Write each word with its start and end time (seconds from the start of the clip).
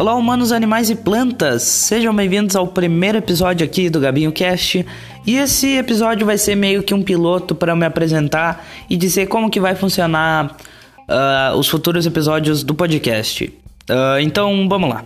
Olá, 0.00 0.14
humanos, 0.14 0.50
animais 0.50 0.88
e 0.88 0.94
plantas! 0.94 1.62
Sejam 1.62 2.16
bem-vindos 2.16 2.56
ao 2.56 2.66
primeiro 2.66 3.18
episódio 3.18 3.66
aqui 3.66 3.90
do 3.90 4.00
Gabinho 4.00 4.32
Cast. 4.32 4.86
E 5.26 5.36
esse 5.36 5.76
episódio 5.76 6.24
vai 6.24 6.38
ser 6.38 6.54
meio 6.54 6.82
que 6.82 6.94
um 6.94 7.02
piloto 7.02 7.54
para 7.54 7.76
me 7.76 7.84
apresentar 7.84 8.66
e 8.88 8.96
dizer 8.96 9.26
como 9.26 9.50
que 9.50 9.60
vai 9.60 9.74
funcionar 9.74 10.56
uh, 11.00 11.54
os 11.58 11.68
futuros 11.68 12.06
episódios 12.06 12.64
do 12.64 12.74
podcast. 12.74 13.44
Uh, 13.44 14.20
então, 14.20 14.66
vamos 14.70 14.88
lá. 14.88 15.04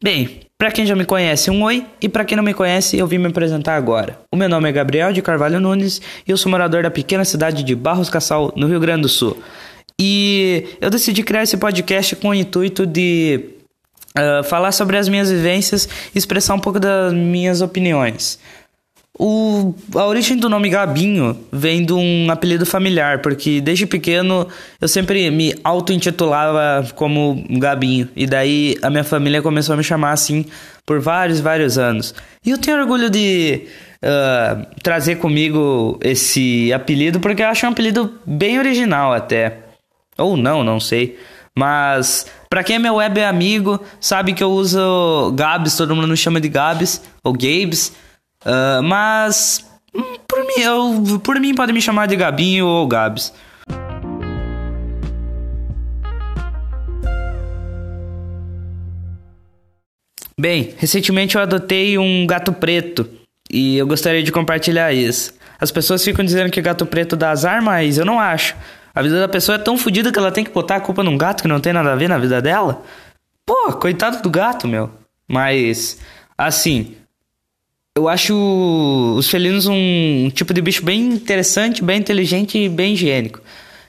Bem, 0.00 0.47
para 0.58 0.72
quem 0.72 0.84
já 0.84 0.96
me 0.96 1.04
conhece, 1.04 1.52
um 1.52 1.62
oi, 1.62 1.86
e 2.02 2.08
para 2.08 2.24
quem 2.24 2.36
não 2.36 2.42
me 2.42 2.52
conhece, 2.52 2.98
eu 2.98 3.06
vim 3.06 3.16
me 3.16 3.28
apresentar 3.28 3.76
agora. 3.76 4.18
O 4.32 4.36
meu 4.36 4.48
nome 4.48 4.68
é 4.68 4.72
Gabriel 4.72 5.12
de 5.12 5.22
Carvalho 5.22 5.60
Nunes 5.60 6.02
e 6.26 6.32
eu 6.32 6.36
sou 6.36 6.50
morador 6.50 6.82
da 6.82 6.90
pequena 6.90 7.24
cidade 7.24 7.62
de 7.62 7.76
Barros 7.76 8.10
Cassal, 8.10 8.52
no 8.56 8.66
Rio 8.66 8.80
Grande 8.80 9.02
do 9.02 9.08
Sul. 9.08 9.40
E 10.00 10.66
eu 10.80 10.90
decidi 10.90 11.22
criar 11.22 11.44
esse 11.44 11.56
podcast 11.56 12.16
com 12.16 12.30
o 12.30 12.34
intuito 12.34 12.84
de 12.84 13.50
uh, 14.18 14.42
falar 14.42 14.72
sobre 14.72 14.96
as 14.96 15.08
minhas 15.08 15.30
vivências 15.30 15.88
e 16.12 16.18
expressar 16.18 16.54
um 16.54 16.60
pouco 16.60 16.80
das 16.80 17.12
minhas 17.12 17.60
opiniões. 17.60 18.40
O, 19.20 19.74
a 19.96 20.06
origem 20.06 20.36
do 20.36 20.48
nome 20.48 20.68
Gabinho 20.68 21.36
vem 21.50 21.84
de 21.84 21.92
um 21.92 22.30
apelido 22.30 22.64
familiar, 22.64 23.20
porque 23.20 23.60
desde 23.60 23.84
pequeno 23.84 24.46
eu 24.80 24.86
sempre 24.86 25.28
me 25.28 25.56
auto-intitulava 25.64 26.86
como 26.94 27.44
Gabinho, 27.58 28.08
e 28.14 28.28
daí 28.28 28.76
a 28.80 28.88
minha 28.88 29.02
família 29.02 29.42
começou 29.42 29.72
a 29.74 29.76
me 29.76 29.82
chamar 29.82 30.12
assim 30.12 30.44
por 30.86 31.00
vários, 31.00 31.40
vários 31.40 31.76
anos. 31.76 32.14
E 32.46 32.50
eu 32.50 32.58
tenho 32.58 32.78
orgulho 32.78 33.10
de 33.10 33.62
uh, 34.04 34.64
trazer 34.84 35.16
comigo 35.16 35.98
esse 36.00 36.72
apelido, 36.72 37.18
porque 37.18 37.42
eu 37.42 37.48
acho 37.48 37.66
um 37.66 37.70
apelido 37.70 38.14
bem 38.24 38.56
original 38.56 39.12
até. 39.12 39.58
Ou 40.16 40.36
não, 40.36 40.62
não 40.62 40.78
sei. 40.78 41.18
Mas 41.56 42.26
para 42.48 42.62
quem 42.62 42.76
é 42.76 42.78
meu 42.78 42.94
web 42.94 43.20
amigo, 43.20 43.80
sabe 44.00 44.32
que 44.32 44.44
eu 44.44 44.50
uso 44.50 45.32
Gabs, 45.34 45.76
todo 45.76 45.94
mundo 45.94 46.06
me 46.06 46.16
chama 46.16 46.40
de 46.40 46.48
Gabs 46.48 47.02
ou 47.24 47.32
Gabes. 47.32 47.92
Uh, 48.44 48.82
mas 48.82 49.66
hum, 49.94 50.16
por 50.26 50.40
mim, 50.40 50.62
eu, 50.62 51.20
por 51.22 51.40
mim 51.40 51.54
pode 51.54 51.72
me 51.72 51.80
chamar 51.80 52.06
de 52.06 52.16
Gabinho 52.16 52.66
ou 52.66 52.86
Gabs. 52.86 53.32
Bem, 60.40 60.72
recentemente 60.76 61.34
eu 61.34 61.42
adotei 61.42 61.98
um 61.98 62.24
gato 62.24 62.52
preto 62.52 63.08
e 63.50 63.76
eu 63.76 63.86
gostaria 63.86 64.22
de 64.22 64.30
compartilhar 64.30 64.92
isso. 64.92 65.34
As 65.60 65.72
pessoas 65.72 66.04
ficam 66.04 66.24
dizendo 66.24 66.50
que 66.50 66.62
gato 66.62 66.86
preto 66.86 67.16
dá 67.16 67.30
azar, 67.30 67.60
mas 67.60 67.98
eu 67.98 68.04
não 68.04 68.20
acho. 68.20 68.54
A 68.94 69.02
vida 69.02 69.18
da 69.18 69.28
pessoa 69.28 69.56
é 69.56 69.58
tão 69.58 69.76
fodida 69.76 70.12
que 70.12 70.18
ela 70.18 70.30
tem 70.30 70.44
que 70.44 70.52
botar 70.52 70.76
a 70.76 70.80
culpa 70.80 71.02
num 71.02 71.18
gato 71.18 71.42
que 71.42 71.48
não 71.48 71.58
tem 71.58 71.72
nada 71.72 71.92
a 71.92 71.96
ver 71.96 72.08
na 72.08 72.18
vida 72.18 72.40
dela. 72.40 72.82
Pô, 73.44 73.72
coitado 73.72 74.22
do 74.22 74.30
gato, 74.30 74.68
meu. 74.68 74.90
Mas, 75.26 75.98
assim, 76.36 76.94
eu 77.98 78.08
acho 78.08 78.32
os 79.16 79.28
felinos 79.28 79.66
um 79.66 80.30
tipo 80.32 80.54
de 80.54 80.62
bicho 80.62 80.84
bem 80.84 81.00
interessante, 81.00 81.82
bem 81.82 81.98
inteligente 81.98 82.56
e 82.56 82.68
bem 82.68 82.94
higiênico. 82.94 83.40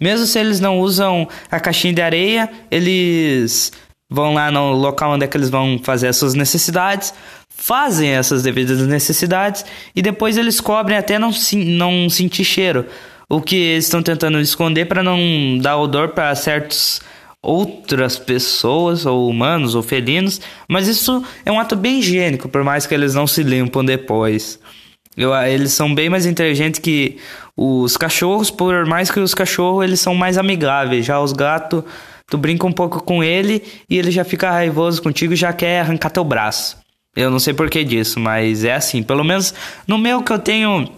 Mesmo 0.00 0.26
se 0.26 0.40
eles 0.40 0.58
não 0.58 0.80
usam 0.80 1.28
a 1.48 1.60
caixinha 1.60 1.94
de 1.94 2.02
areia, 2.02 2.50
eles 2.68 3.70
vão 4.10 4.34
lá 4.34 4.50
no 4.50 4.72
local 4.72 5.12
onde 5.12 5.24
é 5.24 5.28
que 5.28 5.36
eles 5.36 5.48
vão 5.48 5.80
fazer 5.82 6.08
as 6.08 6.16
suas 6.16 6.34
necessidades, 6.34 7.14
fazem 7.48 8.10
essas 8.10 8.42
devidas 8.42 8.80
necessidades 8.80 9.64
e 9.94 10.02
depois 10.02 10.36
eles 10.36 10.60
cobrem 10.60 10.98
até 10.98 11.16
não, 11.16 11.30
não 11.54 12.10
sentir 12.10 12.44
cheiro 12.44 12.84
o 13.28 13.40
que 13.40 13.54
eles 13.54 13.84
estão 13.84 14.02
tentando 14.02 14.40
esconder 14.40 14.86
para 14.86 15.00
não 15.00 15.56
dar 15.62 15.78
odor 15.78 16.08
para 16.08 16.34
certas 16.34 17.00
outras 17.42 18.18
pessoas, 18.18 19.04
ou 19.04 19.28
humanos, 19.28 19.74
ou 19.74 19.82
felinos, 19.82 20.40
mas 20.68 20.86
isso 20.86 21.24
é 21.44 21.50
um 21.50 21.58
ato 21.58 21.74
bem 21.74 21.98
higiênico, 21.98 22.48
por 22.48 22.62
mais 22.62 22.86
que 22.86 22.94
eles 22.94 23.14
não 23.14 23.26
se 23.26 23.42
limpam 23.42 23.84
depois. 23.84 24.60
Eu, 25.16 25.34
eles 25.34 25.72
são 25.72 25.94
bem 25.94 26.08
mais 26.08 26.24
inteligentes 26.24 26.80
que 26.80 27.18
os 27.56 27.96
cachorros, 27.96 28.50
por 28.50 28.86
mais 28.86 29.10
que 29.10 29.20
os 29.20 29.34
cachorros 29.34 29.84
eles 29.84 30.00
são 30.00 30.14
mais 30.14 30.38
amigáveis. 30.38 31.04
Já 31.04 31.20
os 31.20 31.32
gatos, 31.32 31.84
tu 32.28 32.38
brinca 32.38 32.66
um 32.66 32.72
pouco 32.72 33.02
com 33.02 33.22
ele 33.22 33.62
e 33.90 33.98
ele 33.98 34.10
já 34.10 34.24
fica 34.24 34.50
raivoso 34.50 35.02
contigo 35.02 35.34
e 35.34 35.36
já 35.36 35.52
quer 35.52 35.80
arrancar 35.80 36.10
teu 36.10 36.24
braço. 36.24 36.78
Eu 37.14 37.30
não 37.30 37.38
sei 37.38 37.52
por 37.52 37.68
que 37.68 37.84
disso, 37.84 38.18
mas 38.18 38.64
é 38.64 38.74
assim. 38.74 39.02
Pelo 39.02 39.22
menos 39.22 39.52
no 39.86 39.98
meu 39.98 40.22
que 40.22 40.32
eu 40.32 40.38
tenho 40.38 40.90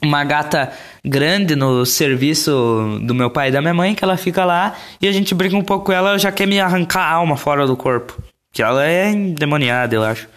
uma 0.00 0.24
gata 0.24 0.72
grande 1.08 1.56
no 1.56 1.84
serviço 1.86 3.00
do 3.02 3.14
meu 3.14 3.30
pai 3.30 3.48
e 3.48 3.52
da 3.52 3.60
minha 3.60 3.74
mãe, 3.74 3.94
que 3.94 4.04
ela 4.04 4.16
fica 4.16 4.44
lá 4.44 4.74
e 5.00 5.08
a 5.08 5.12
gente 5.12 5.34
brinca 5.34 5.56
um 5.56 5.62
pouco 5.62 5.86
com 5.86 5.92
ela, 5.92 6.10
ela 6.10 6.18
já 6.18 6.30
quer 6.30 6.46
me 6.46 6.60
arrancar 6.60 7.02
a 7.02 7.12
alma 7.12 7.36
fora 7.36 7.66
do 7.66 7.76
corpo. 7.76 8.20
Que 8.52 8.62
ela 8.62 8.86
é 8.86 9.10
endemoniada, 9.10 9.94
eu 9.94 10.02
acho. 10.02 10.28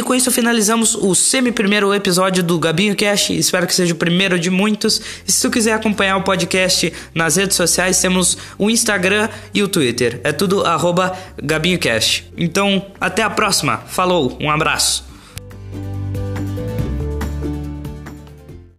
E 0.00 0.02
com 0.02 0.14
isso 0.14 0.30
finalizamos 0.30 0.94
o 0.94 1.14
semi-primeiro 1.14 1.92
episódio 1.92 2.42
do 2.42 2.58
Gabinho 2.58 2.96
Cast. 2.96 3.36
Espero 3.36 3.66
que 3.66 3.74
seja 3.74 3.92
o 3.92 3.96
primeiro 3.96 4.38
de 4.38 4.48
muitos. 4.48 4.98
E 5.28 5.30
se 5.30 5.42
tu 5.42 5.50
quiser 5.50 5.74
acompanhar 5.74 6.16
o 6.16 6.22
podcast 6.22 6.90
nas 7.14 7.36
redes 7.36 7.54
sociais, 7.54 8.00
temos 8.00 8.38
o 8.56 8.70
Instagram 8.70 9.28
e 9.52 9.62
o 9.62 9.68
Twitter. 9.68 10.18
É 10.24 10.32
tudo 10.32 10.64
arroba 10.64 11.14
GabinhoCast. 11.42 12.32
Então, 12.34 12.86
até 12.98 13.22
a 13.22 13.28
próxima. 13.28 13.76
Falou, 13.88 14.38
um 14.40 14.50
abraço. 14.50 15.09